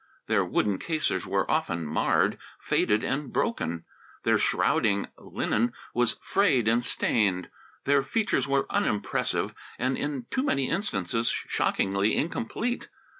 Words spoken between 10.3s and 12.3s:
too many instances, shockingly